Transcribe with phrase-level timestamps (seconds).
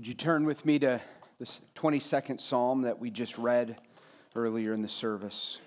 [0.00, 0.98] Would you turn with me to
[1.38, 1.44] the
[1.74, 3.76] 22nd Psalm that we just read
[4.34, 5.58] earlier in the service?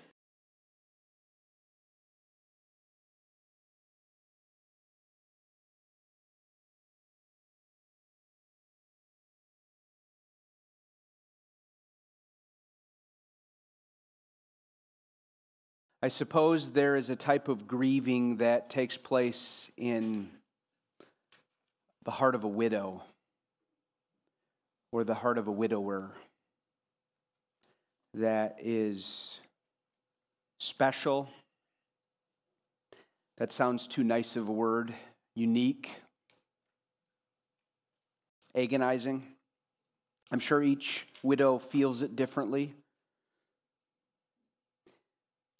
[16.02, 20.30] I suppose there is a type of grieving that takes place in
[22.02, 23.04] the heart of a widow
[24.94, 26.12] or the heart of a widower
[28.14, 29.40] that is
[30.60, 31.28] special.
[33.38, 34.94] That sounds too nice of a word.
[35.34, 36.00] Unique.
[38.54, 39.24] Agonizing.
[40.30, 42.72] I'm sure each widow feels it differently.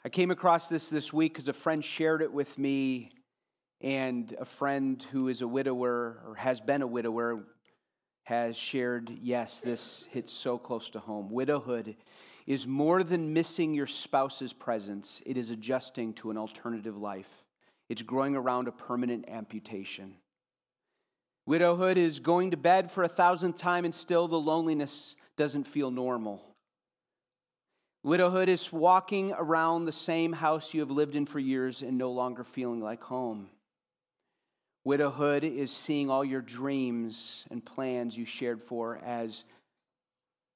[0.04, 3.10] I came across this this week because a friend shared it with me,
[3.80, 7.42] and a friend who is a widower or has been a widower
[8.24, 11.30] has shared yes, this hits so close to home.
[11.30, 11.96] Widowhood
[12.46, 17.44] is more than missing your spouse's presence, it is adjusting to an alternative life,
[17.88, 20.16] it's growing around a permanent amputation.
[21.46, 25.90] Widowhood is going to bed for a thousandth time, and still the loneliness doesn't feel
[25.90, 26.42] normal.
[28.02, 32.10] Widowhood is walking around the same house you have lived in for years and no
[32.10, 33.48] longer feeling like home.
[34.84, 39.44] Widowhood is seeing all your dreams and plans you shared for as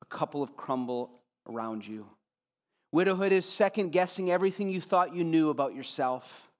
[0.02, 1.10] a couple of crumble
[1.48, 2.06] around you.
[2.92, 6.50] Widowhood is second guessing everything you thought you knew about yourself,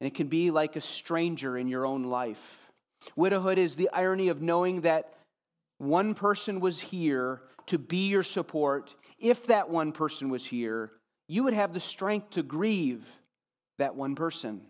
[0.00, 2.70] and it can be like a stranger in your own life.
[3.16, 5.14] Widowhood is the irony of knowing that
[5.78, 10.90] one person was here to be your support if that one person was here,
[11.28, 13.06] you would have the strength to grieve
[13.78, 14.62] that one person.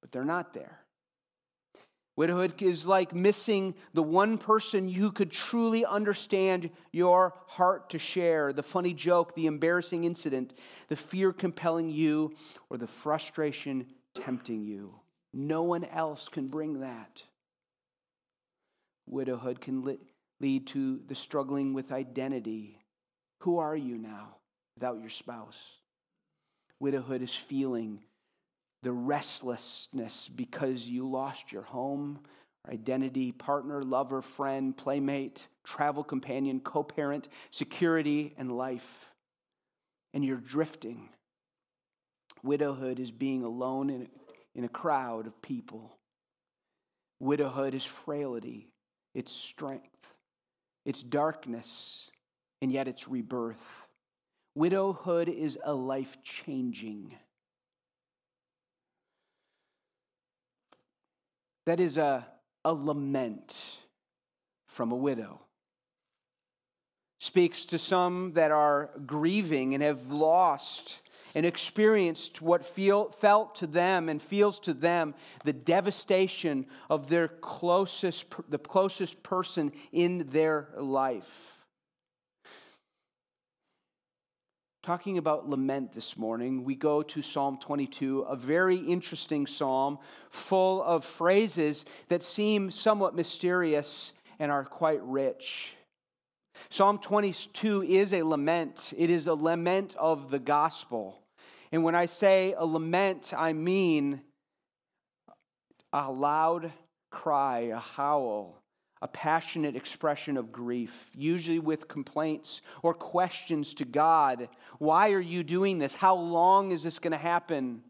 [0.00, 0.78] But they're not there.
[2.18, 8.52] Widowhood is like missing the one person you could truly understand your heart to share,
[8.52, 10.52] the funny joke, the embarrassing incident,
[10.88, 12.34] the fear compelling you,
[12.70, 14.96] or the frustration tempting you.
[15.32, 17.22] No one else can bring that.
[19.06, 19.84] Widowhood can
[20.40, 22.80] lead to the struggling with identity,
[23.42, 24.38] who are you now
[24.74, 25.76] without your spouse?
[26.80, 28.00] Widowhood is feeling
[28.82, 32.20] the restlessness because you lost your home,
[32.68, 39.12] identity, partner, lover, friend, playmate, travel companion, co parent, security, and life.
[40.14, 41.08] And you're drifting.
[42.42, 44.08] Widowhood is being alone in,
[44.54, 45.92] in a crowd of people.
[47.20, 48.68] Widowhood is frailty,
[49.12, 50.14] it's strength,
[50.84, 52.10] it's darkness,
[52.62, 53.88] and yet it's rebirth.
[54.54, 57.14] Widowhood is a life changing.
[61.68, 62.26] That is a,
[62.64, 63.62] a lament
[64.68, 65.42] from a widow.
[67.20, 71.02] Speaks to some that are grieving and have lost
[71.34, 75.14] and experienced what feel, felt to them and feels to them
[75.44, 81.57] the devastation of their closest, the closest person in their life.
[84.82, 89.98] Talking about lament this morning, we go to Psalm 22, a very interesting psalm
[90.30, 95.74] full of phrases that seem somewhat mysterious and are quite rich.
[96.70, 101.22] Psalm 22 is a lament, it is a lament of the gospel.
[101.70, 104.22] And when I say a lament, I mean
[105.92, 106.72] a loud
[107.10, 108.62] cry, a howl,
[109.00, 114.48] a passionate expression of grief, usually with complaints or questions to God.
[114.78, 115.96] Why are you doing this?
[115.96, 117.82] How long is this going to happen?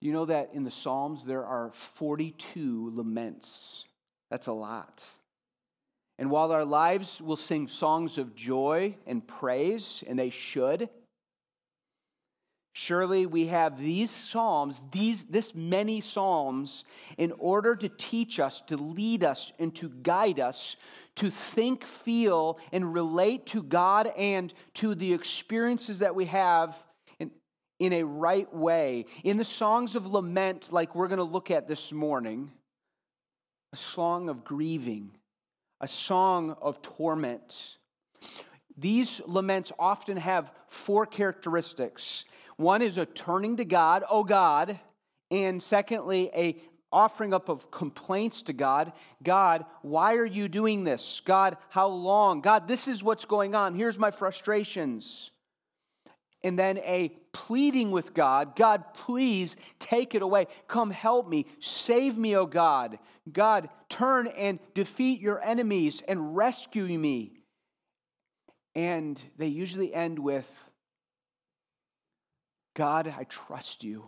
[0.00, 3.84] You know that in the Psalms there are 42 laments.
[4.30, 5.06] That's a lot.
[6.18, 10.88] And while our lives will sing songs of joy and praise, and they should,
[12.80, 16.84] Surely we have these psalms, these this many psalms
[17.16, 20.76] in order to teach us, to lead us and to guide us
[21.16, 26.76] to think, feel and relate to God and to the experiences that we have
[27.18, 27.32] in,
[27.80, 29.06] in a right way.
[29.24, 32.52] In the songs of lament like we're going to look at this morning,
[33.72, 35.10] a song of grieving,
[35.80, 37.78] a song of torment.
[38.76, 42.24] These laments often have four characteristics
[42.58, 44.78] one is a turning to God, oh God,
[45.30, 46.60] and secondly, a
[46.92, 48.92] offering up of complaints to God.
[49.22, 51.20] God, why are you doing this?
[51.24, 52.40] God, how long?
[52.40, 53.74] God, this is what's going on.
[53.74, 55.30] Here's my frustrations.
[56.42, 60.46] and then a pleading with God God, please take it away.
[60.66, 61.46] Come help me.
[61.60, 62.98] Save me, O God.
[63.30, 67.34] God, turn and defeat your enemies and rescue me.
[68.74, 70.67] And they usually end with
[72.78, 74.04] God, I trust you.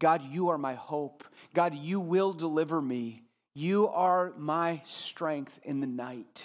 [0.00, 1.22] God, you are my hope.
[1.54, 3.22] God, you will deliver me.
[3.54, 6.44] You are my strength in the night.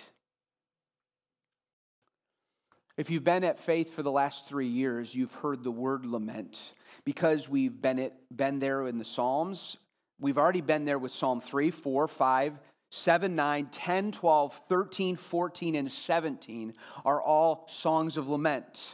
[2.98, 6.72] If you've been at faith for the last three years, you've heard the word lament
[7.04, 9.76] because we've been, it, been there in the Psalms.
[10.20, 12.60] We've already been there with Psalm 3, 4, 5,
[12.92, 16.74] 7, 9, 10, 12, 13, 14, and 17
[17.04, 18.94] are all songs of lament.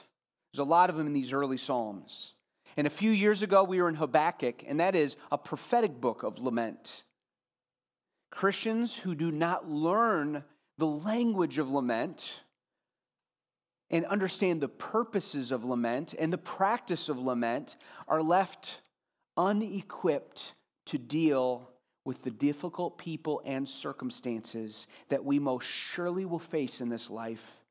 [0.54, 2.34] There's a lot of them in these early Psalms.
[2.78, 6.24] And a few years ago, we were in Habakkuk, and that is a prophetic book
[6.24, 7.04] of lament.
[8.32, 10.44] Christians who do not learn
[10.78, 12.42] the language of lament
[13.90, 17.76] and understand the purposes of lament and the practice of lament
[18.08, 18.80] are left
[19.38, 20.54] unequipped
[20.88, 21.70] to deal
[22.06, 27.63] with the difficult people and circumstances that we most surely will face in this life.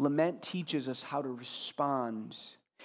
[0.00, 2.34] Lament teaches us how to respond.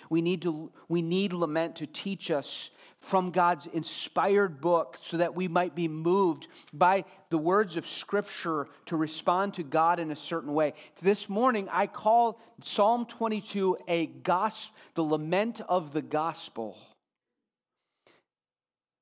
[0.09, 5.33] We need, to, we need lament to teach us from God's inspired book so that
[5.33, 10.15] we might be moved by the words of Scripture to respond to God in a
[10.15, 10.73] certain way.
[11.01, 16.77] This morning, I call Psalm 22 a gospel, the lament of the gospel.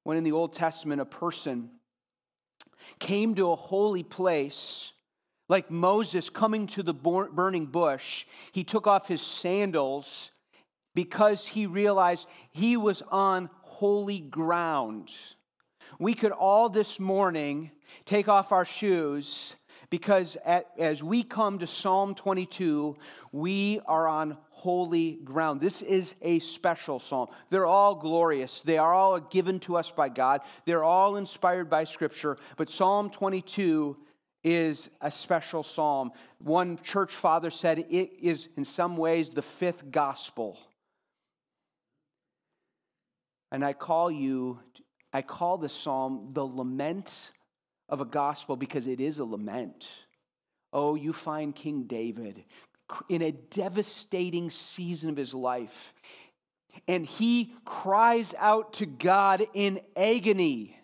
[0.03, 1.71] When in the Old Testament, a person
[2.99, 4.93] came to a holy place,
[5.49, 10.31] like Moses coming to the burning bush, he took off his sandals
[10.95, 15.11] because he realized he was on holy ground.
[15.99, 17.71] We could all this morning
[18.05, 19.55] take off our shoes
[19.89, 22.95] because at, as we come to Psalm 22,
[23.31, 25.59] we are on holy ground.
[25.59, 27.27] This is a special psalm.
[27.49, 28.61] They're all glorious.
[28.61, 30.41] They are all given to us by God.
[30.65, 32.37] They're all inspired by Scripture.
[32.55, 33.97] But Psalm 22
[34.43, 36.11] is a special psalm.
[36.39, 40.59] One church father said it is, in some ways, the fifth gospel.
[43.51, 44.59] And I call you,
[45.13, 47.31] I call this psalm the lament
[47.87, 49.87] of a gospel because it is a lament.
[50.73, 52.43] Oh, you find King David
[53.07, 55.93] in a devastating season of his life,
[56.87, 60.79] and he cries out to God in agony.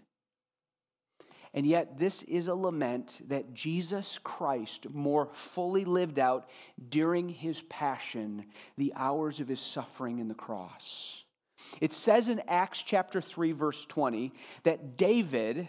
[1.54, 6.50] And yet, this is a lament that Jesus Christ more fully lived out
[6.90, 8.46] during his passion,
[8.78, 11.24] the hours of his suffering in the cross.
[11.82, 14.32] It says in Acts chapter 3 verse 20
[14.64, 15.68] that David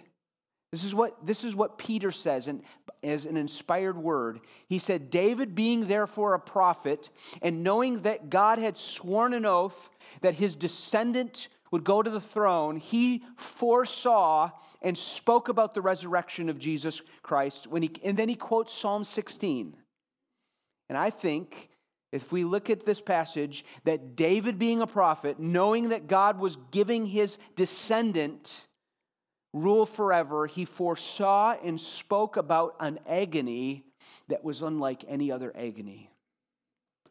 [0.72, 2.62] this is what this is what Peter says and
[3.02, 4.38] as an inspired word.
[4.68, 7.10] He said David being therefore a prophet
[7.42, 9.90] and knowing that God had sworn an oath
[10.20, 14.50] that his descendant would go to the throne, he foresaw
[14.82, 19.04] and spoke about the resurrection of Jesus Christ when he and then he quotes Psalm
[19.04, 19.76] 16.
[20.88, 21.70] And I think
[22.12, 26.56] if we look at this passage, that David, being a prophet, knowing that God was
[26.72, 28.66] giving his descendant
[29.52, 33.84] rule forever, he foresaw and spoke about an agony
[34.28, 36.10] that was unlike any other agony.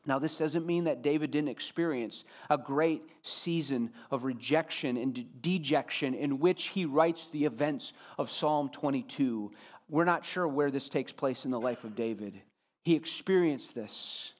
[0.09, 6.15] Now, this doesn't mean that David didn't experience a great season of rejection and dejection
[6.15, 9.51] in which he writes the events of Psalm 22.
[9.87, 12.41] We're not sure where this takes place in the life of David.
[12.85, 14.33] He experienced this.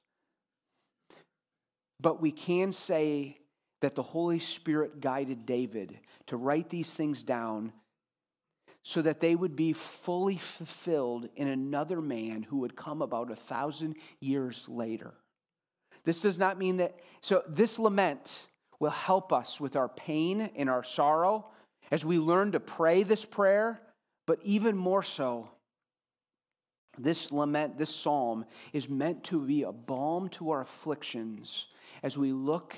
[2.01, 3.37] But we can say
[3.81, 7.73] that the Holy Spirit guided David to write these things down
[8.81, 13.35] so that they would be fully fulfilled in another man who would come about a
[13.35, 15.13] thousand years later.
[16.03, 18.47] This does not mean that, so this lament
[18.79, 21.45] will help us with our pain and our sorrow
[21.91, 23.81] as we learn to pray this prayer,
[24.25, 25.49] but even more so,
[26.97, 31.67] this lament, this psalm, is meant to be a balm to our afflictions
[32.03, 32.75] as we look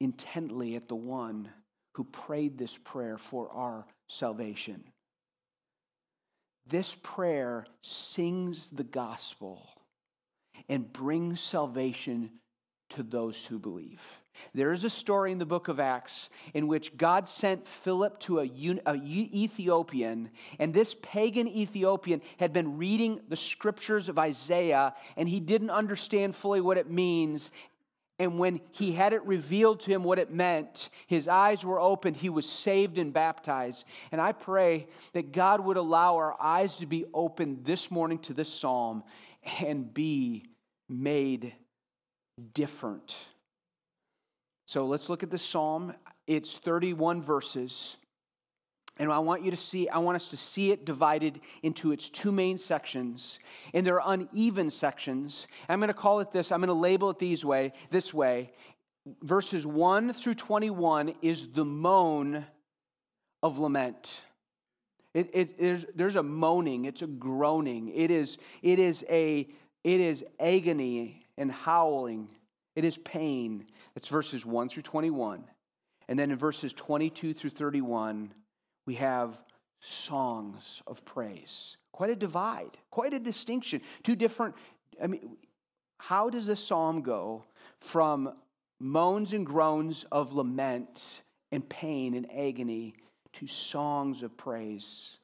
[0.00, 1.48] intently at the one
[1.94, 4.84] who prayed this prayer for our salvation.
[6.66, 9.68] This prayer sings the gospel
[10.68, 12.30] and brings salvation
[12.90, 14.00] to those who believe.
[14.52, 18.40] There is a story in the book of Acts in which God sent Philip to
[18.40, 18.50] a,
[18.86, 25.40] a, Ethiopian, and this pagan Ethiopian had been reading the scriptures of Isaiah, and he
[25.40, 27.50] didn't understand fully what it means.
[28.18, 32.16] And when he had it revealed to him what it meant, his eyes were opened,
[32.16, 33.86] he was saved and baptized.
[34.12, 38.34] And I pray that God would allow our eyes to be opened this morning to
[38.34, 39.02] this psalm
[39.60, 40.44] and be
[41.02, 41.54] made
[42.52, 43.16] different.
[44.66, 45.94] So let's look at the psalm.
[46.26, 47.96] It's 31 verses.
[48.98, 52.08] And I want you to see, I want us to see it divided into its
[52.08, 53.40] two main sections.
[53.72, 55.48] And they're uneven sections.
[55.68, 58.52] I'm going to call it this, I'm going to label it these way, this way.
[59.22, 62.46] Verses 1 through 21 is the moan
[63.42, 64.16] of lament.
[65.12, 67.88] It, it, there's, there's a moaning, it's a groaning.
[67.94, 69.48] It is, it is a
[69.84, 72.28] it is agony and howling.
[72.74, 73.66] It is pain.
[73.94, 75.44] That's verses 1 through 21.
[76.08, 78.32] And then in verses 22 through 31,
[78.86, 79.38] we have
[79.80, 81.76] songs of praise.
[81.92, 83.80] Quite a divide, quite a distinction.
[84.02, 84.54] Two different,
[85.02, 85.36] I mean,
[85.98, 87.44] how does this psalm go
[87.80, 88.34] from
[88.80, 91.22] moans and groans of lament
[91.52, 92.94] and pain and agony
[93.34, 95.18] to songs of praise?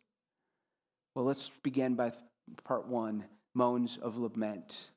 [1.14, 2.12] Well, let's begin by
[2.64, 4.90] part one moans of lament.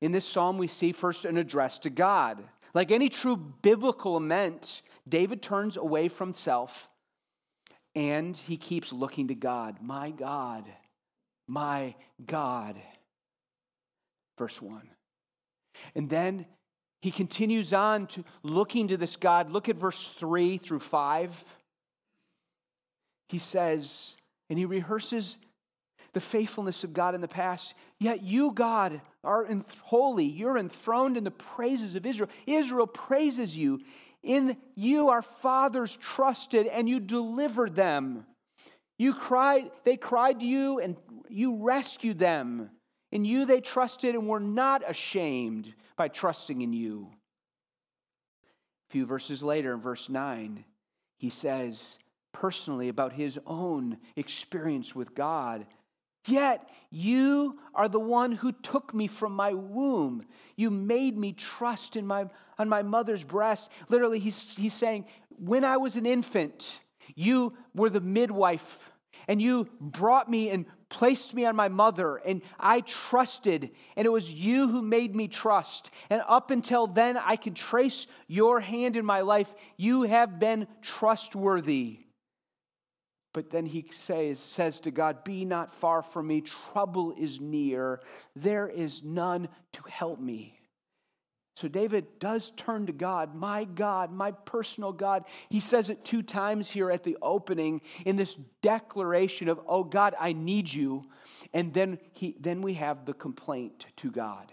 [0.00, 2.42] In this psalm, we see first an address to God.
[2.72, 6.88] Like any true biblical lament, David turns away from self
[7.94, 9.78] and he keeps looking to God.
[9.82, 10.64] My God,
[11.48, 11.94] my
[12.24, 12.76] God.
[14.38, 14.88] Verse 1.
[15.94, 16.46] And then
[17.02, 19.50] he continues on to looking to this God.
[19.50, 21.44] Look at verse 3 through 5.
[23.28, 24.16] He says,
[24.48, 25.38] and he rehearses
[26.12, 27.74] the faithfulness of God in the past.
[27.98, 29.46] Yet you, God, are
[29.82, 30.24] holy.
[30.24, 32.30] You're enthroned in the praises of Israel.
[32.46, 33.80] Israel praises you.
[34.22, 38.26] In you, our fathers trusted, and you delivered them.
[38.98, 40.96] You cried, they cried to you, and
[41.28, 42.70] you rescued them.
[43.12, 47.08] In you they trusted and were not ashamed by trusting in you.
[48.88, 50.64] A few verses later, in verse 9,
[51.16, 51.98] he says
[52.32, 55.66] personally about his own experience with God.
[56.26, 60.26] Yet you are the one who took me from my womb.
[60.56, 62.26] You made me trust in my,
[62.58, 63.70] on my mother's breast.
[63.88, 65.06] Literally, he's, he's saying,
[65.38, 66.80] When I was an infant,
[67.14, 68.92] you were the midwife,
[69.28, 74.10] and you brought me and placed me on my mother, and I trusted, and it
[74.10, 75.90] was you who made me trust.
[76.10, 79.54] And up until then, I can trace your hand in my life.
[79.76, 82.00] You have been trustworthy.
[83.32, 88.00] But then he says, says to God, Be not far from me, trouble is near,
[88.34, 90.56] there is none to help me.
[91.56, 95.26] So David does turn to God, my God, my personal God.
[95.50, 100.14] He says it two times here at the opening in this declaration of, Oh God,
[100.18, 101.02] I need you.
[101.52, 104.50] And then, he, then we have the complaint to God.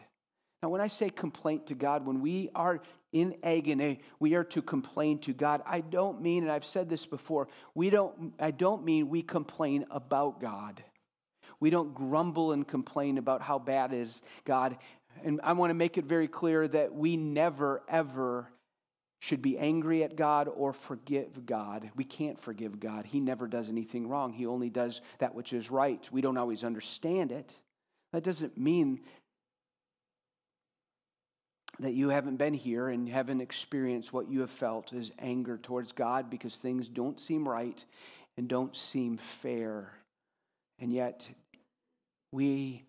[0.62, 4.62] Now, when I say complaint to God, when we are in agony, we are to
[4.62, 5.62] complain to God.
[5.66, 9.86] I don't mean, and I've said this before, we don't, I don't mean we complain
[9.90, 10.84] about God.
[11.60, 14.78] We don't grumble and complain about how bad is God.
[15.24, 18.52] And I want to make it very clear that we never, ever
[19.20, 21.90] should be angry at God or forgive God.
[21.96, 23.06] We can't forgive God.
[23.06, 26.08] He never does anything wrong, He only does that which is right.
[26.12, 27.54] We don't always understand it.
[28.14, 29.02] That doesn't mean
[31.80, 35.92] that you haven't been here and haven't experienced what you have felt is anger towards
[35.92, 37.84] God because things don't seem right
[38.38, 39.94] and don't seem fair.
[40.80, 41.28] And yet,
[42.32, 42.84] we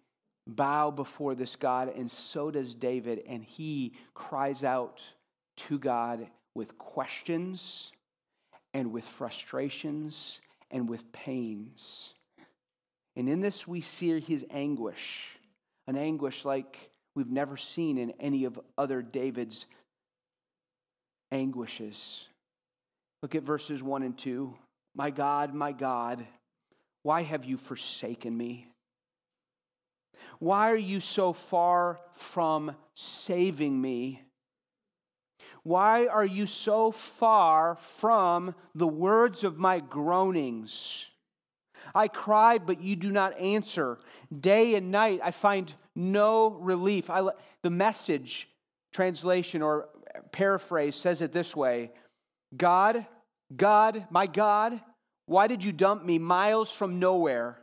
[0.47, 5.02] bow before this God, and so does David, and he cries out
[5.57, 7.92] to God with questions
[8.75, 10.40] and with frustrations
[10.71, 12.14] and with pains.
[13.16, 15.38] And in this, we see his anguish,
[15.87, 19.66] an anguish like we've never seen in any of other David's
[21.32, 22.28] anguishes.
[23.22, 24.54] Look at verses 1 and 2.
[24.94, 26.25] My God, my God,
[27.02, 28.68] why have you forsaken me?
[30.38, 34.22] Why are you so far from saving me?
[35.64, 41.06] Why are you so far from the words of my groanings?
[41.96, 43.98] I cry, but you do not answer.
[44.40, 47.11] Day and night I find no relief.
[47.11, 47.28] I,
[47.62, 48.49] the message
[48.93, 49.88] translation or
[50.33, 51.90] paraphrase says it this way
[52.57, 53.05] God,
[53.55, 54.81] God, my God,
[55.26, 57.59] why did you dump me miles from nowhere?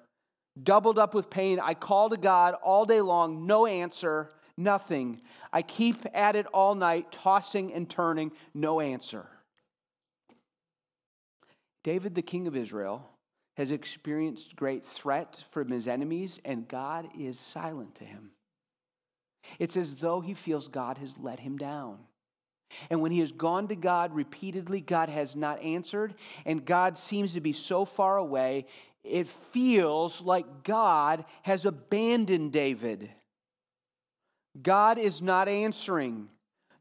[0.61, 5.21] Doubled up with pain, I call to God all day long, no answer, nothing.
[5.51, 9.25] I keep at it all night, tossing and turning, no answer.
[11.83, 13.09] David, the king of Israel,
[13.55, 18.31] has experienced great threat from his enemies, and God is silent to him.
[19.59, 21.99] It's as though he feels God has let him down.
[22.89, 27.33] And when he has gone to God repeatedly, God has not answered, and God seems
[27.33, 28.65] to be so far away,
[29.03, 33.09] it feels like God has abandoned David.
[34.61, 36.29] God is not answering.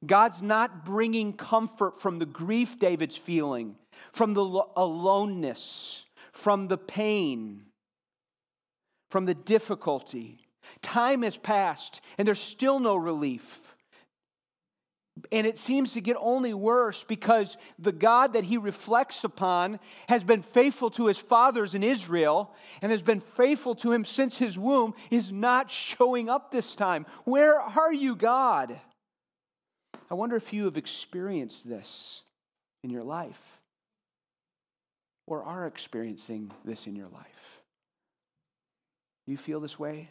[0.04, 3.76] God's not bringing comfort from the grief David's feeling,
[4.12, 7.62] from the aloneness, from the pain,
[9.10, 10.40] from the difficulty.
[10.82, 13.60] Time has passed and there's still no relief.
[15.30, 20.24] And it seems to get only worse because the God that he reflects upon has
[20.24, 24.58] been faithful to his fathers in Israel and has been faithful to him since his
[24.58, 27.06] womb, is not showing up this time.
[27.24, 28.80] Where are you, God?
[30.10, 32.22] I wonder if you have experienced this
[32.82, 33.53] in your life
[35.26, 37.62] or are experiencing this in your life.
[39.26, 40.10] Do you feel this way?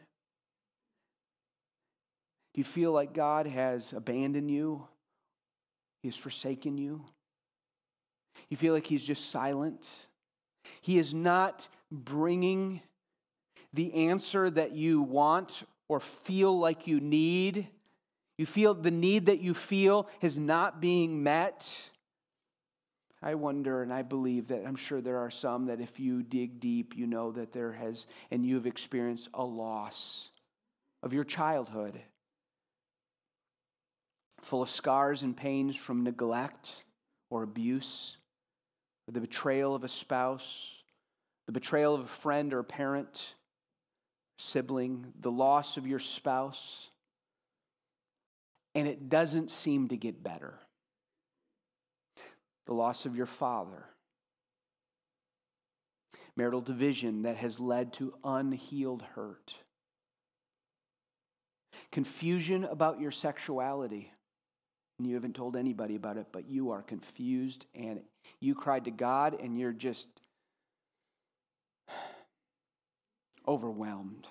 [2.53, 4.87] Do you feel like God has abandoned you?
[6.01, 7.03] He has forsaken you?
[8.49, 9.87] You feel like He's just silent?
[10.81, 12.81] He is not bringing
[13.73, 17.67] the answer that you want or feel like you need.
[18.37, 21.89] You feel the need that you feel is not being met.
[23.23, 26.59] I wonder and I believe that I'm sure there are some that if you dig
[26.59, 30.29] deep, you know that there has, and you have experienced a loss
[31.01, 32.01] of your childhood,
[34.41, 36.83] full of scars and pains from neglect
[37.29, 38.17] or abuse,
[39.07, 40.73] or the betrayal of a spouse,
[41.45, 43.35] the betrayal of a friend or a parent,
[44.37, 46.89] sibling, the loss of your spouse,
[48.75, 50.59] and it doesn't seem to get better
[52.65, 53.85] the loss of your father,
[56.35, 59.55] marital division that has led to unhealed hurt,
[61.91, 64.11] confusion about your sexuality.
[64.99, 68.01] And you haven't told anybody about it, but you are confused and
[68.39, 70.07] you cried to God and you're just
[73.47, 74.27] overwhelmed.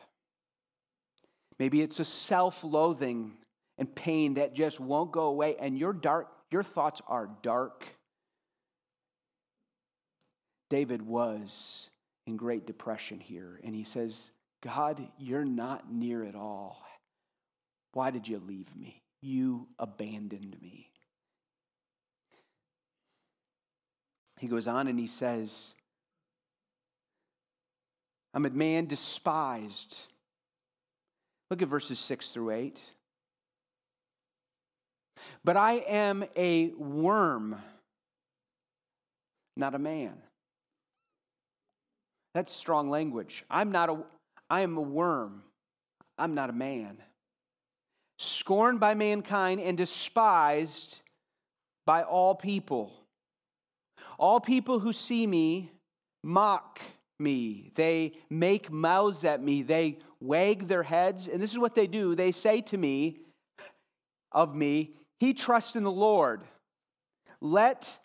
[1.59, 3.33] Maybe it's a self loathing
[3.79, 7.87] and pain that just won't go away, and your dark, your thoughts are dark
[10.73, 11.91] David was
[12.27, 14.31] in great depression here, and he says,
[14.63, 16.83] God, you're not near at all.
[17.93, 19.03] Why did you leave me?
[19.21, 20.89] You abandoned me.
[24.39, 25.75] He goes on and he says,
[28.33, 30.01] I'm a man despised.
[31.51, 32.81] Look at verses 6 through 8.
[35.45, 37.57] But I am a worm,
[39.55, 40.15] not a man.
[42.35, 43.45] That's strong language.
[43.51, 43.99] I'm not a
[44.49, 45.43] I am a worm.
[46.19, 46.99] I'm not a man.
[48.19, 51.01] Scorned by mankind and despised
[51.87, 52.93] by all people.
[54.19, 55.73] All people who see me
[56.23, 56.81] mock
[57.19, 57.71] me.
[57.75, 59.63] They make mouths at me.
[59.63, 61.29] They wag their heads.
[61.29, 62.15] And this is what they do.
[62.15, 63.21] They say to me,
[64.33, 66.43] of me, he trusts in the Lord.
[67.41, 67.99] Let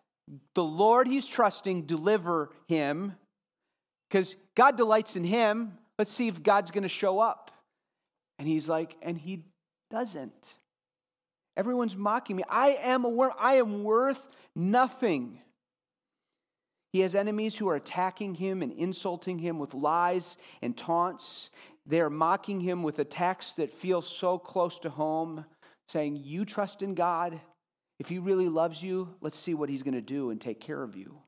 [0.55, 3.15] the Lord he's trusting deliver him
[4.09, 5.73] because God delights in him.
[5.97, 7.51] Let's see if God's going to show up.
[8.39, 9.43] And he's like, and he
[9.89, 10.55] doesn't.
[11.55, 12.43] Everyone's mocking me.
[12.47, 13.31] I am a worm.
[13.39, 15.39] I am worth nothing.
[16.93, 21.49] He has enemies who are attacking him and insulting him with lies and taunts.
[21.85, 25.45] They are mocking him with attacks that feel so close to home,
[25.89, 27.39] saying, You trust in God.
[27.99, 30.83] If he really loves you, let's see what he's going to do and take care
[30.83, 31.19] of you.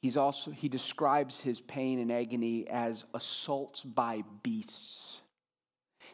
[0.00, 5.20] He's also, he describes his pain and agony as assaults by beasts.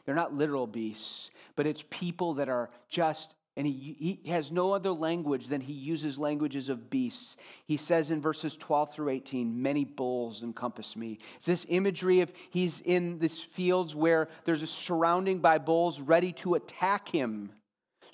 [0.05, 4.72] They're not literal beasts, but it's people that are just, and he, he has no
[4.72, 7.37] other language than he uses languages of beasts.
[7.64, 11.18] He says in verses 12 through 18, many bulls encompass me.
[11.37, 16.33] It's this imagery of he's in these fields where there's a surrounding by bulls ready
[16.35, 17.53] to attack him.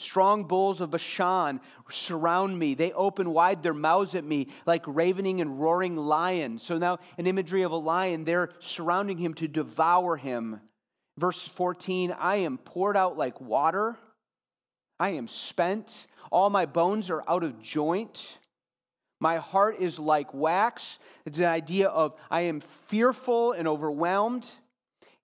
[0.03, 2.75] Strong bulls of Bashan surround me.
[2.75, 6.63] They open wide their mouths at me like ravening and roaring lions.
[6.63, 10.61] So now, an imagery of a lion, they're surrounding him to devour him.
[11.17, 13.97] Verse 14 I am poured out like water,
[14.99, 16.07] I am spent.
[16.31, 18.39] All my bones are out of joint.
[19.21, 20.99] My heart is like wax.
[21.25, 24.51] It's an idea of I am fearful and overwhelmed.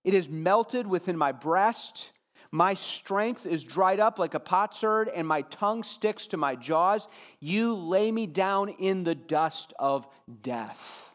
[0.05, 2.11] It is melted within my breast.
[2.51, 7.07] My strength is dried up like a potsherd, and my tongue sticks to my jaws.
[7.39, 10.07] You lay me down in the dust of
[10.41, 11.13] death.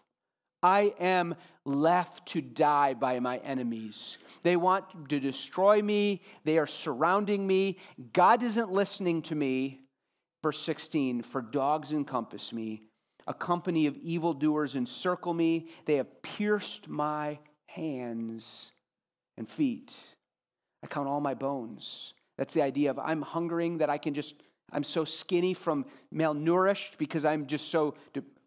[0.62, 4.18] I am left to die by my enemies.
[4.42, 7.78] They want to destroy me, they are surrounding me.
[8.12, 9.80] God isn't listening to me.
[10.42, 12.82] Verse 16 For dogs encompass me,
[13.26, 18.72] a company of evildoers encircle me, they have pierced my hands
[19.36, 19.96] and feet.
[20.84, 22.12] I count all my bones.
[22.36, 24.34] That's the idea of I'm hungering that I can just,
[24.70, 27.94] I'm so skinny from malnourished because I'm just so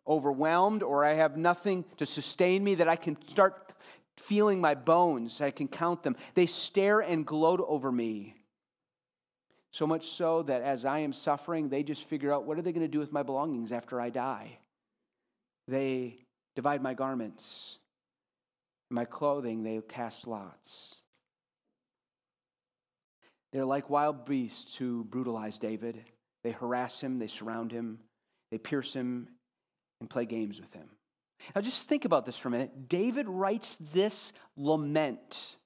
[0.07, 3.73] overwhelmed or I have nothing to sustain me that I can start
[4.17, 5.41] feeling my bones.
[5.41, 6.15] I can count them.
[6.35, 8.35] They stare and gloat over me.
[9.71, 12.71] So much so that as I am suffering, they just figure out what are they
[12.71, 14.59] going to do with my belongings after I die.
[15.67, 16.17] They
[16.55, 17.79] divide my garments,
[18.91, 21.01] my clothing, they cast lots.
[23.53, 26.03] They're like wild beasts who brutalize David.
[26.43, 27.99] They harass him, they surround him,
[28.51, 29.29] they pierce him,
[29.99, 30.89] and play games with him.
[31.55, 32.89] Now, just think about this for a minute.
[32.89, 35.57] David writes this lament.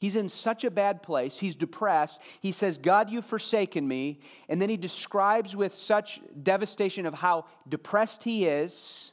[0.00, 1.38] He's in such a bad place.
[1.38, 2.20] He's depressed.
[2.40, 4.20] He says, God, you've forsaken me.
[4.48, 9.12] And then he describes with such devastation of how depressed he is,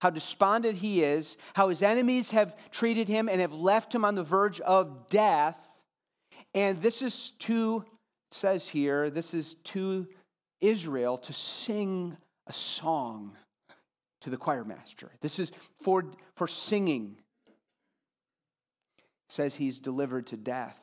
[0.00, 4.14] how despondent he is, how his enemies have treated him and have left him on
[4.14, 5.58] the verge of death.
[6.56, 7.84] And this is to,
[8.30, 10.08] says here, this is to
[10.62, 12.16] Israel to sing
[12.46, 13.36] a song
[14.22, 15.12] to the choir master.
[15.20, 17.18] This is for, for singing.
[19.28, 20.80] Says he's delivered to death.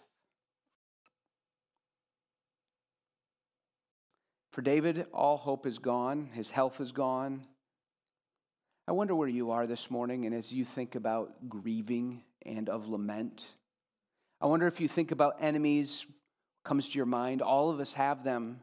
[4.52, 7.42] For David, all hope is gone, his health is gone.
[8.88, 12.88] I wonder where you are this morning, and as you think about grieving and of
[12.88, 13.48] lament,
[14.44, 16.06] I wonder if you think about enemies,
[16.66, 17.42] comes to your mind.
[17.42, 18.60] All of us have them.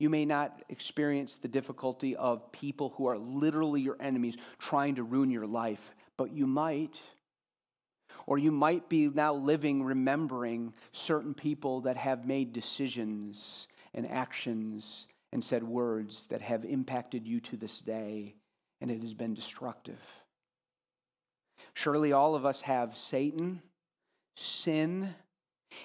[0.00, 5.04] You may not experience the difficulty of people who are literally your enemies trying to
[5.04, 7.00] ruin your life, but you might.
[8.26, 15.06] Or you might be now living remembering certain people that have made decisions and actions
[15.32, 18.34] and said words that have impacted you to this day,
[18.80, 20.00] and it has been destructive.
[21.74, 23.62] Surely all of us have Satan,
[24.36, 25.14] sin,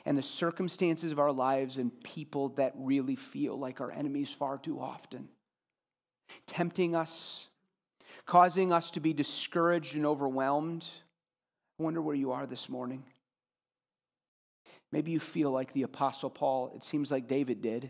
[0.05, 4.57] and the circumstances of our lives and people that really feel like our enemies far
[4.57, 5.29] too often,
[6.47, 7.47] tempting us,
[8.25, 10.87] causing us to be discouraged and overwhelmed.
[11.79, 13.03] I wonder where you are this morning.
[14.91, 17.89] Maybe you feel like the apostle Paul, it seems like David did,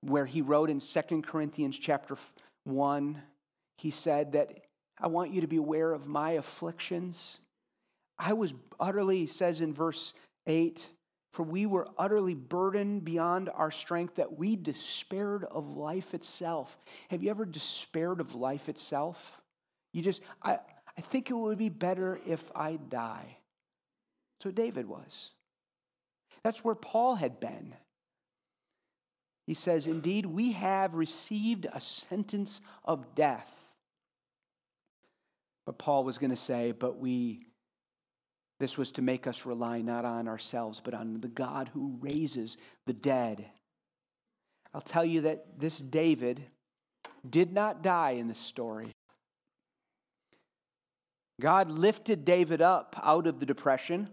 [0.00, 2.16] where he wrote in Second Corinthians chapter
[2.64, 3.20] 1,
[3.76, 4.64] he said that
[5.00, 7.38] I want you to be aware of my afflictions.
[8.18, 10.12] I was utterly, says in verse
[10.46, 10.88] 8
[11.32, 16.78] For we were utterly burdened beyond our strength that we despaired of life itself.
[17.10, 19.40] Have you ever despaired of life itself?
[19.92, 20.58] You just, I,
[20.96, 23.38] I think it would be better if I die.
[24.42, 25.30] So David was.
[26.44, 27.74] That's where Paul had been.
[29.46, 33.52] He says, Indeed, we have received a sentence of death.
[35.66, 37.47] But Paul was going to say, But we
[38.60, 42.56] this was to make us rely not on ourselves, but on the God who raises
[42.86, 43.46] the dead.
[44.74, 46.42] I'll tell you that this David
[47.28, 48.92] did not die in this story.
[51.40, 54.08] God lifted David up out of the depression.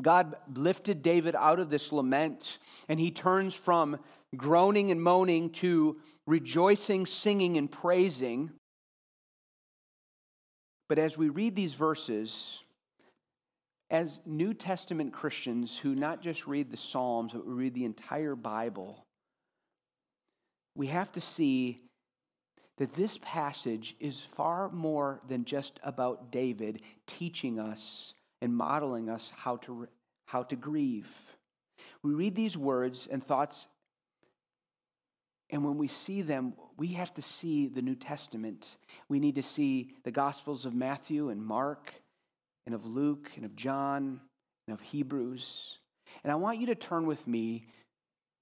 [0.00, 3.98] God lifted David out of this lament, and he turns from
[4.36, 8.52] groaning and moaning to rejoicing, singing, and praising.
[10.92, 12.62] But as we read these verses,
[13.90, 18.36] as New Testament Christians who not just read the Psalms, but we read the entire
[18.36, 19.06] Bible,
[20.76, 21.78] we have to see
[22.76, 29.32] that this passage is far more than just about David teaching us and modeling us
[29.34, 29.88] how to,
[30.26, 31.08] how to grieve.
[32.02, 33.66] We read these words and thoughts
[35.52, 38.78] and when we see them, we have to see the New Testament.
[39.08, 41.92] We need to see the Gospels of Matthew and Mark
[42.64, 44.22] and of Luke and of John
[44.66, 45.78] and of Hebrews.
[46.24, 47.66] And I want you to turn with me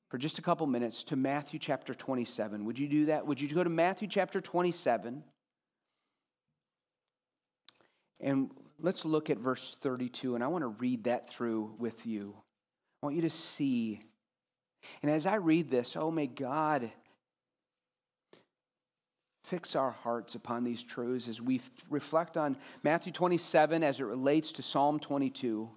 [0.09, 2.65] for just a couple minutes to Matthew chapter 27.
[2.65, 3.27] Would you do that?
[3.27, 5.25] Would you go to Matthew chapter 27?
[8.21, 12.37] And let's look at verse 32, and I want to read that through with you.
[13.03, 14.01] I want you to see.
[15.03, 16.93] And as I read this, oh, may God
[19.43, 24.53] fix our hearts upon these truths as we reflect on Matthew 27 as it relates
[24.53, 25.71] to Psalm 22.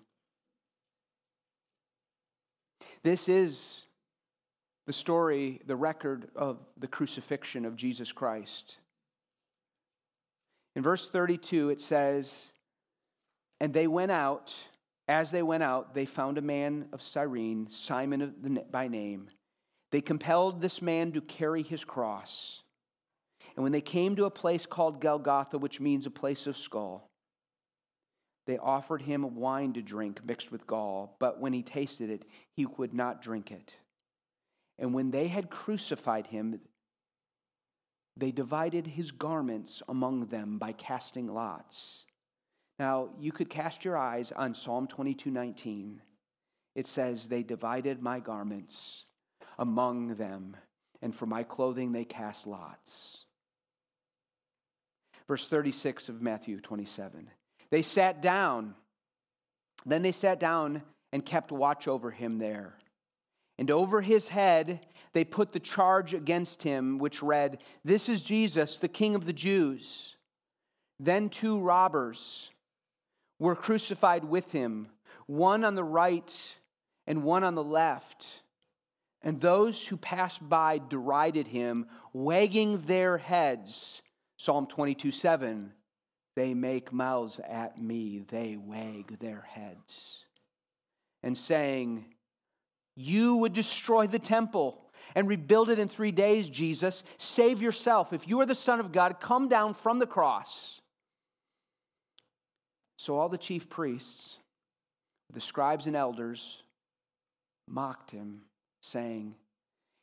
[3.03, 3.83] This is
[4.85, 8.77] the story, the record of the crucifixion of Jesus Christ.
[10.75, 12.51] In verse 32, it says,
[13.59, 14.55] And they went out.
[15.07, 19.27] As they went out, they found a man of Cyrene, Simon by name.
[19.91, 22.63] They compelled this man to carry his cross.
[23.55, 27.09] And when they came to a place called Golgotha, which means a place of skull,
[28.45, 32.65] they offered him wine to drink mixed with gall, but when he tasted it, he
[32.65, 33.75] would not drink it.
[34.77, 36.59] And when they had crucified him,
[38.17, 42.05] they divided his garments among them by casting lots.
[42.79, 46.01] Now, you could cast your eyes on Psalm 22 19.
[46.75, 49.05] It says, They divided my garments
[49.57, 50.57] among them,
[51.01, 53.25] and for my clothing they cast lots.
[55.27, 57.29] Verse 36 of Matthew 27.
[57.69, 58.75] They sat down.
[59.85, 62.75] Then they sat down and kept watch over him there.
[63.57, 68.79] And over his head they put the charge against him, which read, This is Jesus,
[68.79, 70.15] the King of the Jews.
[70.99, 72.51] Then two robbers
[73.39, 74.87] were crucified with him,
[75.27, 76.55] one on the right
[77.05, 78.41] and one on the left.
[79.21, 84.02] And those who passed by derided him, wagging their heads.
[84.43, 85.71] Psalm 22 7.
[86.35, 90.25] They make mouths at me, they wag their heads.
[91.21, 92.03] And saying,
[92.97, 94.81] You would destroy the temple
[95.15, 97.05] and rebuild it in three days, Jesus.
[97.17, 98.11] Save yourself.
[98.11, 100.81] If you are the Son of God, come down from the cross.
[102.97, 104.39] So all the chief priests,
[105.31, 106.61] the scribes and elders,
[107.69, 108.41] mocked him,
[108.81, 109.35] saying,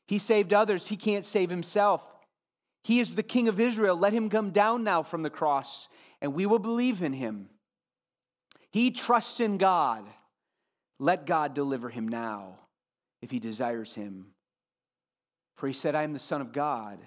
[0.09, 2.11] He saved others, he can't save himself.
[2.83, 3.97] He is the King of Israel.
[3.97, 5.89] Let him come down now from the cross,
[6.21, 7.49] and we will believe in him.
[8.71, 10.05] He trusts in God.
[10.99, 12.59] Let God deliver him now
[13.23, 14.27] if he desires him.
[15.57, 16.99] For he said, I am the Son of God.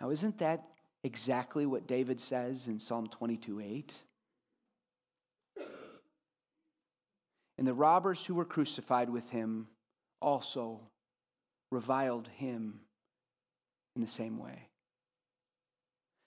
[0.00, 0.64] Now, isn't that
[1.04, 3.94] exactly what David says in Psalm 22 8?
[7.56, 9.68] And the robbers who were crucified with him
[10.20, 10.80] also
[11.70, 12.80] reviled him
[13.96, 14.68] in the same way.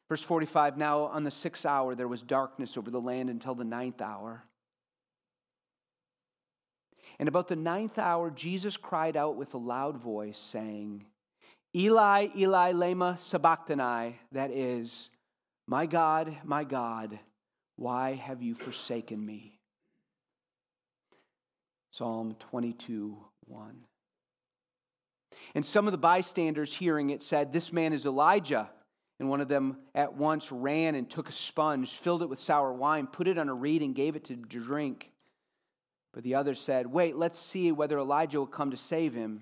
[0.10, 3.64] Verse 45 Now on the sixth hour there was darkness over the land until the
[3.64, 4.44] ninth hour.
[7.20, 11.06] And about the ninth hour, Jesus cried out with a loud voice, saying,
[11.76, 15.10] Eli, Eli, lema sabachthani, that is,
[15.66, 17.20] My God, my God,
[17.76, 19.60] why have you forsaken me?
[21.92, 23.87] Psalm 22 1.
[25.56, 28.70] And some of the bystanders hearing it said, This man is Elijah.
[29.20, 32.72] And one of them at once ran and took a sponge, filled it with sour
[32.72, 35.12] wine, put it on a reed, and gave it to drink.
[36.14, 39.42] But the other said, Wait, let's see whether Elijah will come to save him.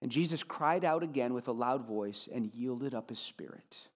[0.00, 3.88] And Jesus cried out again with a loud voice and yielded up his spirit.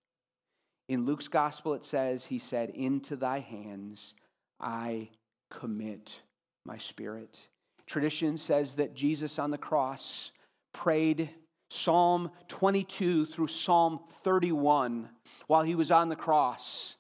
[0.88, 4.14] In Luke's gospel, it says, He said, Into thy hands
[4.60, 5.08] I
[5.50, 6.20] commit
[6.64, 7.48] my spirit.
[7.86, 10.32] Tradition says that Jesus on the cross
[10.76, 11.30] prayed
[11.70, 15.08] Psalm 22 through Psalm 31
[15.46, 16.96] while he was on the cross.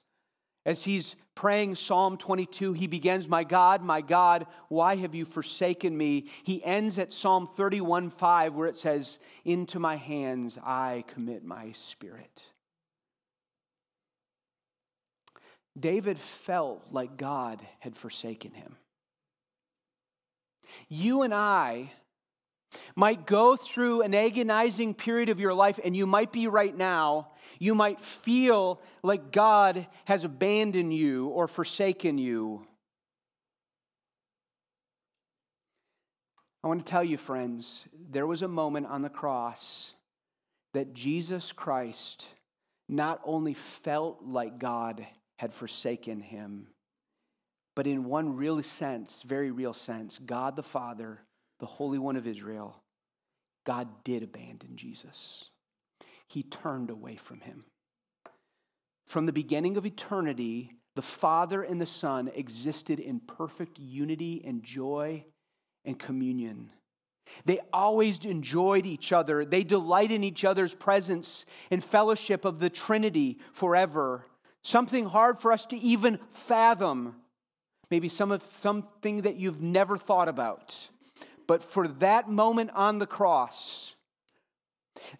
[0.64, 5.96] As he's praying Psalm 22, he begins, My God, my God, why have you forsaken
[5.96, 6.26] me?
[6.42, 11.70] He ends at Psalm 31 5, where it says, Into my hands I commit my
[11.72, 12.46] spirit.
[15.78, 18.76] David felt like God had forsaken him.
[20.88, 21.92] You and I
[22.94, 27.32] might go through an agonizing period of your life, and you might be right now.
[27.58, 32.66] You might feel like God has abandoned you or forsaken you.
[36.62, 39.94] I want to tell you, friends, there was a moment on the cross
[40.74, 42.28] that Jesus Christ
[42.88, 45.06] not only felt like God
[45.38, 46.68] had forsaken him,
[47.74, 51.20] but in one real sense, very real sense, God the Father
[51.58, 52.82] the Holy One of Israel,
[53.64, 55.50] God did abandon Jesus.
[56.28, 57.64] He turned away from him.
[59.06, 64.62] From the beginning of eternity, the Father and the Son existed in perfect unity and
[64.62, 65.24] joy
[65.84, 66.70] and communion.
[67.44, 69.44] They always enjoyed each other.
[69.44, 74.24] They delight in each other's presence and fellowship of the Trinity forever.
[74.62, 77.16] Something hard for us to even fathom.
[77.90, 80.88] Maybe some of something that you've never thought about.
[81.46, 83.94] But for that moment on the cross,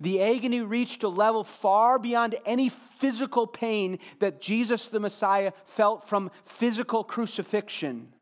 [0.00, 6.08] the agony reached a level far beyond any physical pain that Jesus the Messiah felt
[6.08, 8.12] from physical crucifixion.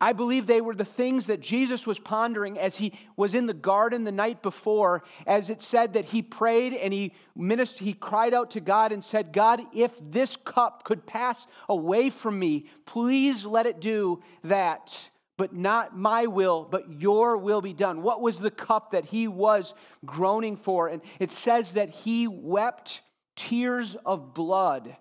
[0.00, 3.54] I believe they were the things that Jesus was pondering as he was in the
[3.54, 8.32] garden the night before, as it said that he prayed and he ministered, he cried
[8.32, 13.44] out to God and said, God, if this cup could pass away from me, please
[13.44, 18.02] let it do that but not my will, but your will be done.
[18.02, 19.72] What was the cup that he was
[20.04, 20.88] groaning for?
[20.88, 23.00] And it says that he wept
[23.36, 24.96] tears of blood.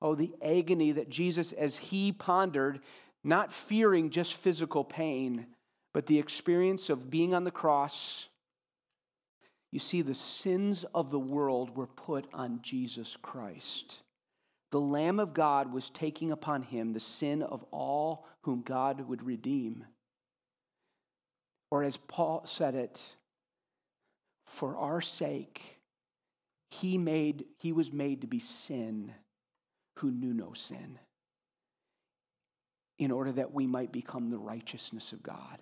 [0.00, 2.80] Oh, the agony that Jesus, as he pondered,
[3.24, 5.46] not fearing just physical pain,
[5.92, 8.28] but the experience of being on the cross.
[9.72, 13.98] You see, the sins of the world were put on Jesus Christ.
[14.70, 19.24] The Lamb of God was taking upon him the sin of all whom God would
[19.24, 19.84] redeem.
[21.70, 23.16] Or as Paul said it,
[24.46, 25.78] for our sake,
[26.70, 29.12] he, made, he was made to be sin
[29.98, 30.98] who knew no sin,
[32.98, 35.58] in order that we might become the righteousness of God.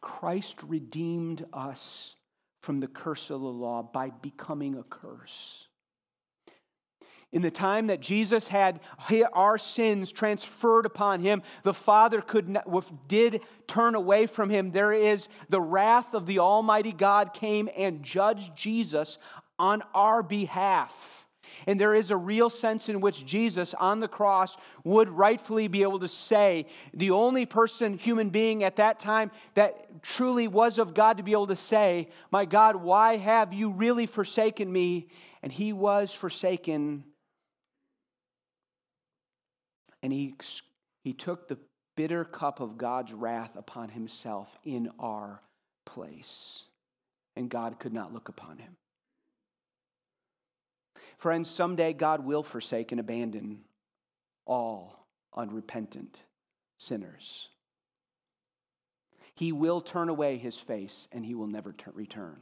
[0.00, 2.16] Christ redeemed us
[2.62, 5.68] from the curse of the law by becoming a curse.
[7.36, 8.80] In the time that Jesus had
[9.34, 12.56] our sins transferred upon him, the Father could
[13.08, 14.70] did turn away from him.
[14.70, 19.18] There is the wrath of the Almighty God came and judged Jesus
[19.58, 21.26] on our behalf.
[21.66, 25.82] And there is a real sense in which Jesus on the cross would rightfully be
[25.82, 30.94] able to say, the only person, human being at that time that truly was of
[30.94, 35.08] God to be able to say, My God, why have you really forsaken me?
[35.42, 37.04] And he was forsaken.
[40.06, 40.34] And he,
[41.02, 41.58] he took the
[41.96, 45.42] bitter cup of God's wrath upon himself in our
[45.84, 46.66] place.
[47.34, 48.76] And God could not look upon him.
[51.18, 53.62] Friends, someday God will forsake and abandon
[54.44, 56.22] all unrepentant
[56.78, 57.48] sinners.
[59.34, 62.36] He will turn away his face and he will never return.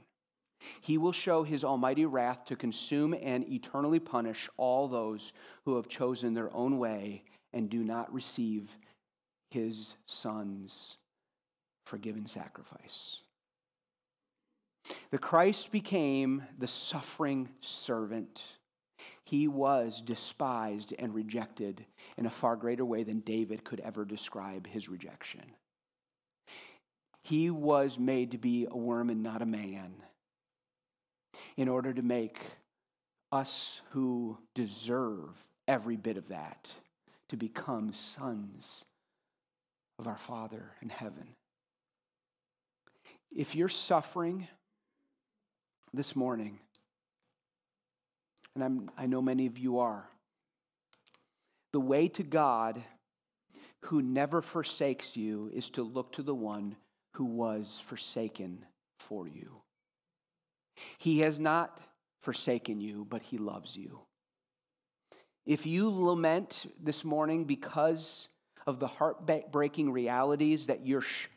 [0.83, 5.33] He will show his almighty wrath to consume and eternally punish all those
[5.65, 7.25] who have chosen their own way
[7.55, 8.77] and do not receive
[9.51, 10.99] his son's
[11.87, 13.21] forgiven sacrifice.
[15.11, 18.43] The Christ became the suffering servant
[19.25, 21.87] he was despised and rejected
[22.17, 25.43] in a far greater way than David could ever describe his rejection.
[27.23, 29.95] He was made to be a worm and not a man
[31.57, 32.39] in order to make
[33.33, 36.75] us who deserve every bit of that
[37.29, 38.85] to become sons
[39.99, 41.29] of our Father in heaven.
[43.35, 44.49] If you're suffering
[45.93, 46.59] this morning,
[48.55, 50.09] and I'm, I know many of you are.
[51.73, 52.83] The way to God,
[53.87, 56.77] who never forsakes you, is to look to the one
[57.15, 58.65] who was forsaken
[58.99, 59.63] for you.
[60.99, 61.81] He has not
[62.21, 64.01] forsaken you, but he loves you.
[65.47, 68.29] If you lament this morning because
[68.67, 71.29] of the heartbreaking realities that, you're sh-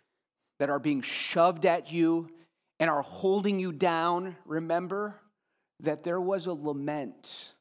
[0.60, 2.30] that are being shoved at you
[2.80, 5.15] and are holding you down, remember
[5.82, 7.54] that there was a lament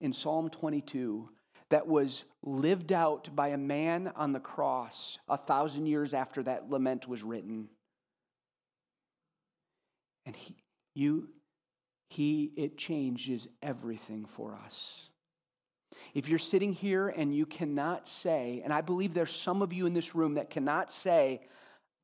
[0.00, 1.30] in Psalm 22
[1.70, 6.68] that was lived out by a man on the cross a thousand years after that
[6.68, 7.68] lament was written.
[10.26, 10.56] And he,
[10.94, 11.28] you,
[12.10, 15.08] he, it changes everything for us.
[16.12, 19.86] If you're sitting here and you cannot say, and I believe there's some of you
[19.86, 21.40] in this room that cannot say,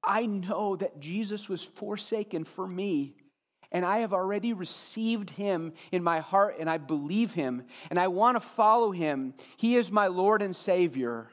[0.02, 3.16] I know that Jesus was forsaken for me
[3.72, 8.08] and I have already received him in my heart and I believe him and I
[8.08, 9.34] want to follow him.
[9.56, 11.28] He is my Lord and Savior.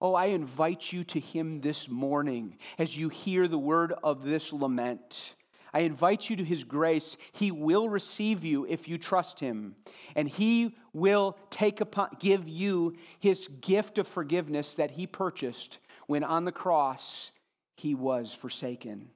[0.00, 4.52] Oh, I invite you to him this morning as you hear the word of this
[4.52, 5.34] lament.
[5.72, 7.16] I invite you to his grace.
[7.32, 9.76] He will receive you if you trust him.
[10.14, 16.24] And he will take upon give you his gift of forgiveness that he purchased when
[16.24, 17.32] on the cross
[17.76, 19.10] he was forsaken.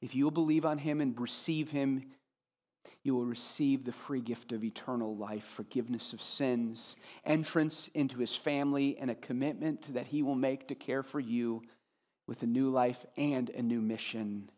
[0.00, 2.04] If you will believe on him and receive him,
[3.02, 8.36] you will receive the free gift of eternal life, forgiveness of sins, entrance into his
[8.36, 11.62] family, and a commitment that he will make to care for you
[12.28, 14.50] with a new life and a new mission,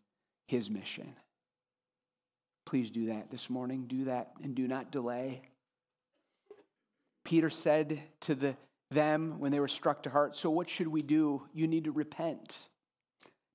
[0.49, 1.15] his mission.
[2.67, 3.87] Please do that this morning.
[3.87, 5.43] Do that and do not delay.
[7.25, 8.57] Peter said to the,
[8.91, 11.43] them when they were struck to heart, So what should we do?
[11.55, 12.59] You need to repent.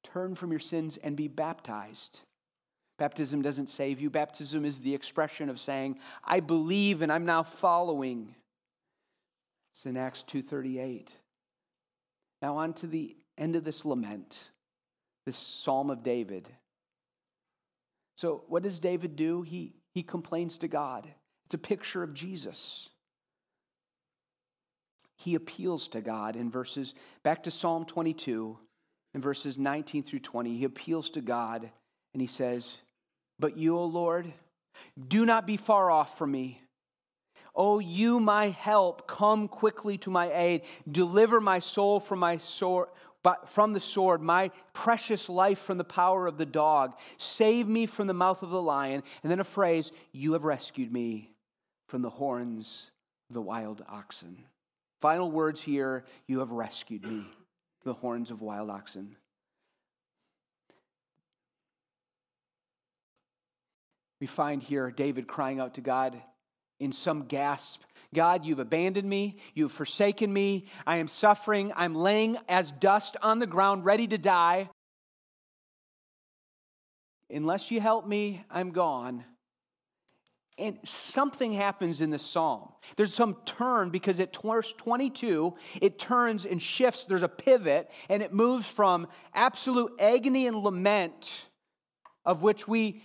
[0.03, 2.22] Turn from your sins and be baptized.
[2.97, 4.09] Baptism doesn't save you.
[4.09, 8.36] Baptism is the expression of saying, I believe and I'm now following.
[9.74, 11.18] It's in Acts 2:38.
[12.41, 14.49] Now on to the end of this lament,
[15.25, 16.47] this Psalm of David.
[18.15, 19.41] So what does David do?
[19.41, 21.07] He, he complains to God.
[21.45, 22.89] It's a picture of Jesus.
[25.17, 28.57] He appeals to God in verses, back to Psalm 22,
[29.13, 31.69] in verses 19 through 20, he appeals to God
[32.13, 32.75] and he says,
[33.39, 34.31] But you, O Lord,
[35.07, 36.59] do not be far off from me.
[37.55, 40.63] O you, my help, come quickly to my aid.
[40.91, 42.38] Deliver my soul from my
[43.26, 43.49] sword.
[43.49, 46.97] From the sword, my precious life from the power of the dog.
[47.17, 49.03] Save me from the mouth of the lion.
[49.23, 51.32] And then a phrase, You have rescued me
[51.88, 52.91] from the horns
[53.30, 54.45] of the wild oxen.
[55.01, 57.26] Final words here, You have rescued me,
[57.82, 59.15] from the horns of wild oxen.
[64.21, 66.19] We find here David crying out to God
[66.80, 67.82] in some gasp
[68.16, 69.38] God, you've abandoned me.
[69.53, 70.66] You've forsaken me.
[70.88, 71.72] I am suffering.
[71.76, 74.70] I'm laying as dust on the ground, ready to die.
[77.30, 79.24] Unless you help me, I'm gone.
[80.57, 82.70] And something happens in the psalm.
[82.95, 87.05] There's some turn because at verse 22, it turns and shifts.
[87.05, 91.45] There's a pivot, and it moves from absolute agony and lament,
[92.24, 93.03] of which we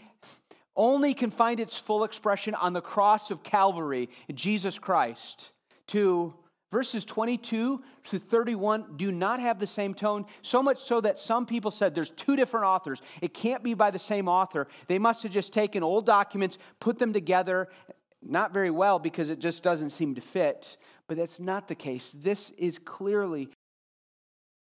[0.77, 5.51] only can find its full expression on the cross of Calvary, Jesus Christ,
[5.89, 6.35] to
[6.71, 11.47] verses 22 to 31 do not have the same tone, so much so that some
[11.47, 13.03] people said there's two different authors.
[13.21, 14.69] It can't be by the same author.
[14.87, 17.69] They must have just taken old documents, put them together,
[18.23, 20.77] not very well because it just doesn't seem to fit.
[21.09, 22.13] But that's not the case.
[22.13, 23.49] This is clearly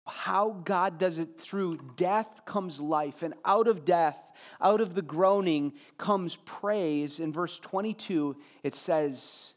[0.08, 4.18] how God does it through death comes life, and out of death,
[4.62, 7.20] out of the groaning, comes praise.
[7.20, 9.54] In verse 22, it says,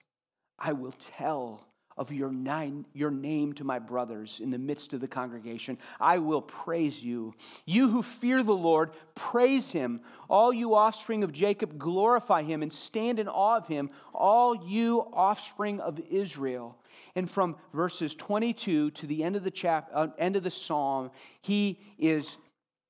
[0.59, 1.67] I will tell
[2.01, 5.77] of your, nine, your name to my brothers in the midst of the congregation.
[6.01, 7.35] I will praise you.
[7.67, 10.01] You who fear the Lord, praise him.
[10.27, 13.91] All you offspring of Jacob, glorify him and stand in awe of him.
[14.15, 16.79] All you offspring of Israel.
[17.15, 21.11] And from verses 22 to the end of the chap, uh, end of the psalm,
[21.41, 22.37] he is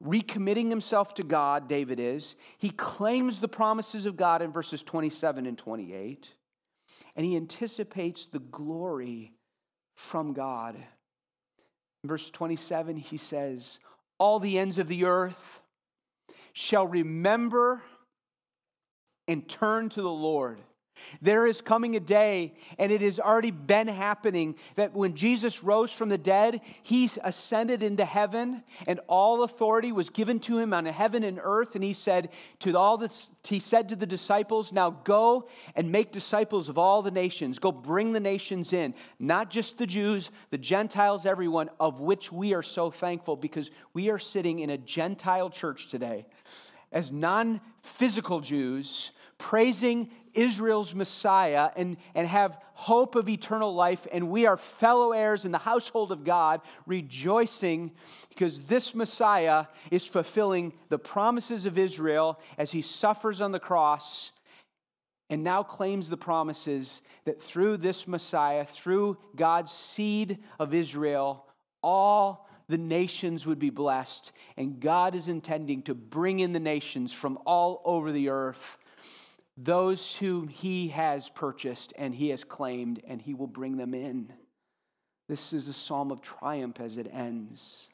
[0.05, 2.37] recommitting himself to God, David is.
[2.59, 6.35] He claims the promises of God in verses 27 and 28,
[7.17, 9.33] and he anticipates the glory
[9.95, 10.77] from God.
[12.03, 13.79] In verse 27, he says,
[14.19, 15.61] All the ends of the earth
[16.53, 17.83] shall remember
[19.29, 20.59] and turn to the Lord
[21.23, 25.93] there is coming a day, and it has already been happening, that when Jesus rose
[25.93, 30.87] from the dead, he ascended into heaven, and all authority was given to him on
[30.87, 31.75] heaven and earth.
[31.75, 32.31] And he said
[32.61, 37.03] to all this, he said to the disciples, Now go and make disciples of all
[37.03, 37.59] the nations.
[37.59, 42.55] Go bring the nations in, not just the Jews, the Gentiles, everyone, of which we
[42.55, 46.27] are so thankful because we are sitting in a Gentile church today
[46.93, 54.31] as non physical Jews praising Israel's Messiah and, and have hope of eternal life, and
[54.31, 57.91] we are fellow heirs in the household of God, rejoicing
[58.29, 64.31] because this Messiah is fulfilling the promises of Israel as he suffers on the cross
[65.31, 71.47] and now claims the promises that through this Messiah, through God's seed of Israel,
[71.83, 74.33] all the nations would be blessed.
[74.57, 78.77] And God is intending to bring in the nations from all over the earth
[79.63, 84.33] those whom he has purchased and he has claimed, and he will bring them in.
[85.29, 87.89] This is a psalm of triumph as it ends.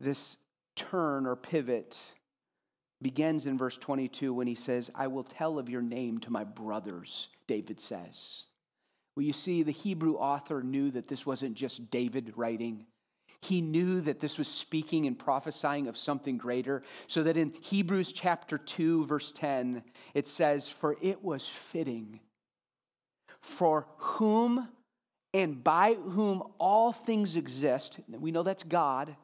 [0.00, 0.36] This
[0.74, 1.98] turn or pivot
[3.00, 6.44] begins in verse 22 when he says, I will tell of your name to my
[6.44, 8.46] brothers, David says.
[9.14, 12.86] Well, you see, the Hebrew author knew that this wasn't just David writing.
[13.42, 16.82] He knew that this was speaking and prophesying of something greater.
[17.08, 19.82] So that in Hebrews chapter 2, verse 10,
[20.14, 22.20] it says, For it was fitting
[23.40, 24.68] for whom
[25.34, 29.16] and by whom all things exist, we know that's God,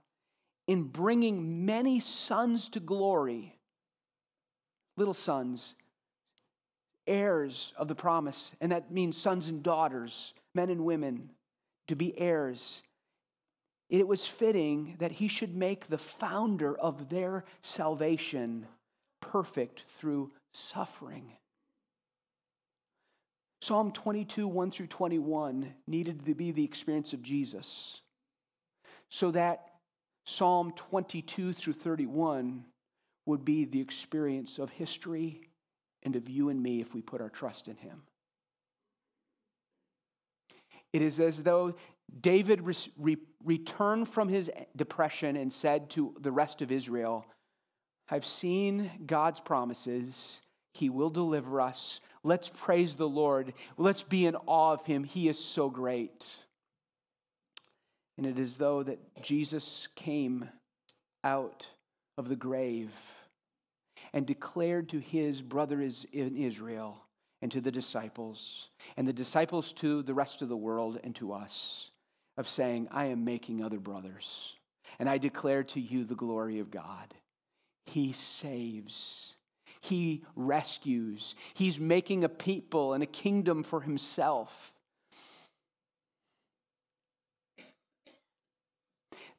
[0.66, 3.56] in bringing many sons to glory,
[4.96, 5.74] little sons,
[7.06, 11.30] heirs of the promise, and that means sons and daughters, men and women,
[11.88, 12.82] to be heirs
[13.88, 18.66] it was fitting that he should make the founder of their salvation
[19.20, 21.32] perfect through suffering.
[23.60, 28.02] Psalm 22, 1 through 21 needed to be the experience of Jesus,
[29.08, 29.68] so that
[30.24, 32.64] Psalm 22 through 31
[33.26, 35.40] would be the experience of history
[36.02, 38.02] and of you and me if we put our trust in him.
[40.92, 41.74] It is as though
[42.20, 47.26] David re- re- returned from his depression and said to the rest of Israel,
[48.10, 50.40] I've seen God's promises.
[50.72, 52.00] He will deliver us.
[52.22, 53.52] Let's praise the Lord.
[53.76, 55.04] Let's be in awe of him.
[55.04, 56.36] He is so great.
[58.16, 60.48] And it is though that Jesus came
[61.22, 61.68] out
[62.16, 62.92] of the grave
[64.12, 66.98] and declared to his brothers in Israel
[67.40, 71.32] and to the disciples, and the disciples to the rest of the world and to
[71.32, 71.90] us,
[72.38, 74.54] of saying, I am making other brothers,
[74.98, 77.12] and I declare to you the glory of God.
[77.84, 79.34] He saves.
[79.80, 81.34] He rescues.
[81.52, 84.72] He's making a people and a kingdom for himself.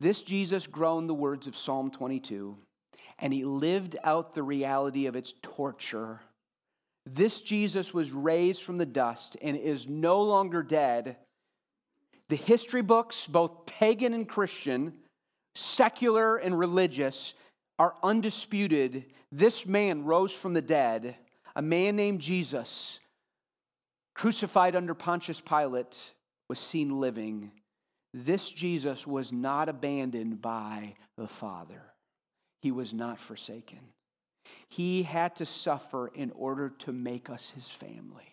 [0.01, 2.57] This Jesus groaned the words of Psalm 22,
[3.17, 6.19] and he lived out the reality of its torture.
[7.05, 11.17] This Jesus was raised from the dust and is no longer dead.
[12.29, 14.93] The history books, both pagan and Christian,
[15.55, 17.33] secular and religious,
[17.77, 19.05] are undisputed.
[19.31, 21.15] This man rose from the dead,
[21.55, 22.99] a man named Jesus,
[24.13, 26.13] crucified under Pontius Pilate,
[26.47, 27.51] was seen living.
[28.13, 31.81] This Jesus was not abandoned by the Father,
[32.61, 33.79] he was not forsaken.
[34.67, 38.28] He had to suffer in order to make us his family.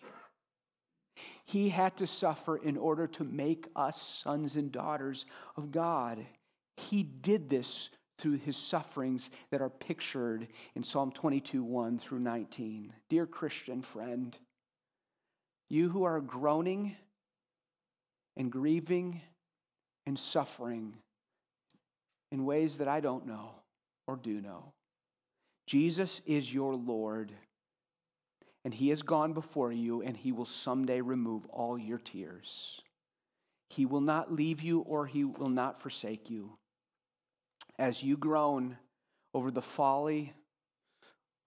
[1.47, 5.25] He had to suffer in order to make us sons and daughters
[5.55, 6.25] of God.
[6.75, 12.93] He did this through his sufferings that are pictured in Psalm 22 1 through 19.
[13.09, 14.37] Dear Christian friend,
[15.69, 16.95] you who are groaning
[18.35, 19.21] and grieving
[20.05, 20.95] and suffering
[22.31, 23.51] in ways that I don't know
[24.05, 24.73] or do know.
[25.65, 27.31] Jesus is your Lord,
[28.67, 32.81] and He has gone before you, and He will someday remove all your tears.
[33.69, 36.57] He will not leave you or He will not forsake you.
[37.79, 38.75] As you groan
[39.33, 40.33] over the folly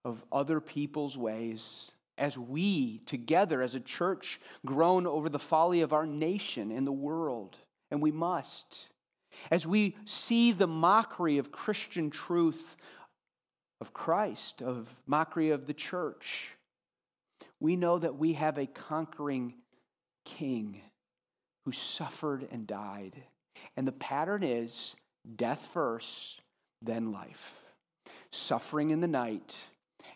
[0.03, 5.93] of other people's ways, as we together as a church groan over the folly of
[5.93, 7.55] our nation and the world,
[7.91, 8.87] and we must.
[9.51, 12.75] As we see the mockery of Christian truth,
[13.79, 16.55] of Christ, of mockery of the church,
[17.61, 19.53] we know that we have a conquering
[20.25, 20.81] king
[21.63, 23.23] who suffered and died.
[23.77, 24.95] And the pattern is
[25.35, 26.41] death first,
[26.81, 27.55] then life.
[28.31, 29.57] Suffering in the night,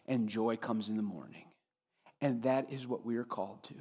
[0.08, 1.46] and joy comes in the morning.
[2.20, 3.76] And that is what we are called to.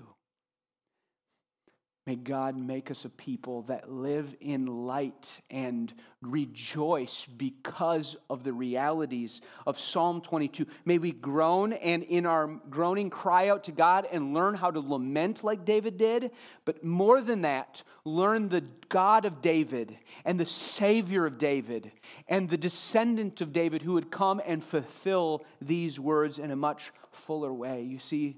[2.07, 5.91] May God make us a people that live in light and
[6.21, 10.67] rejoice because of the realities of Psalm 22.
[10.85, 14.81] May we groan and in our groaning cry out to God and learn how to
[14.81, 16.31] lament like David did.
[16.67, 19.97] But more than that, learn the God of David
[20.27, 21.91] and the Savior of David
[22.29, 26.93] and the descendant of David who would come and fulfill these words in a much
[27.13, 27.81] fuller way.
[27.81, 28.37] You see,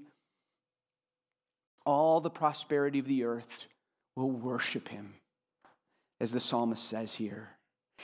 [1.87, 3.65] all the prosperity of the earth
[4.15, 5.13] will worship him,
[6.19, 7.51] as the psalmist says here.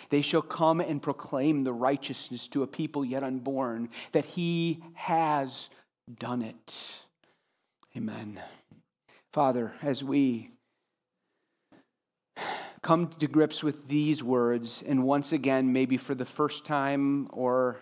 [0.09, 5.69] They shall come and proclaim the righteousness to a people yet unborn, that he has
[6.17, 7.01] done it.
[7.95, 8.39] Amen.
[9.33, 10.49] Father, as we
[12.81, 17.77] come to grips with these words, and once again, maybe for the first time or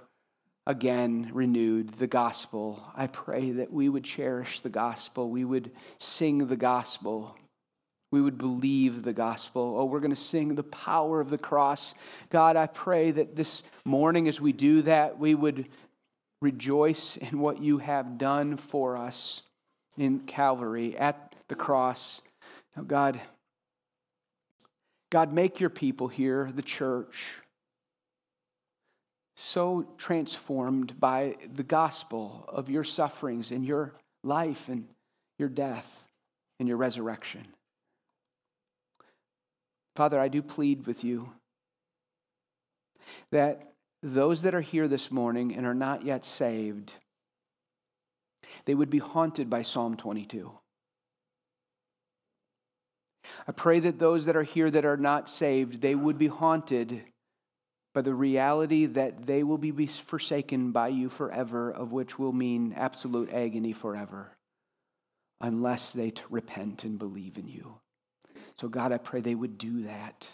[0.71, 2.81] again renewed the gospel.
[2.95, 7.35] I pray that we would cherish the gospel, we would sing the gospel,
[8.09, 9.75] we would believe the gospel.
[9.77, 11.93] Oh, we're going to sing the power of the cross.
[12.29, 15.67] God, I pray that this morning as we do that, we would
[16.41, 19.43] rejoice in what you have done for us
[19.97, 22.21] in Calvary at the cross.
[22.77, 23.19] Now, God,
[25.09, 27.40] God, make your people here, the church,
[29.41, 34.87] so transformed by the gospel of your sufferings and your life and
[35.39, 36.03] your death
[36.59, 37.41] and your resurrection.
[39.95, 41.31] Father, I do plead with you
[43.31, 43.73] that
[44.03, 46.93] those that are here this morning and are not yet saved,
[48.65, 50.51] they would be haunted by Psalm 22.
[53.47, 57.03] I pray that those that are here that are not saved, they would be haunted
[57.93, 62.73] by the reality that they will be forsaken by you forever, of which will mean
[62.75, 64.31] absolute agony forever,
[65.41, 67.75] unless they repent and believe in you.
[68.59, 70.29] So, God, I pray they would do that,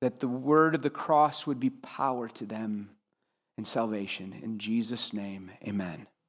[0.00, 2.90] that the word of the cross would be power to them
[3.56, 4.34] and salvation.
[4.42, 6.06] In Jesus' name, amen.